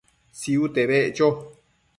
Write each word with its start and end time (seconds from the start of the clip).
Tsiute 0.39 0.83
beccho 0.89 1.27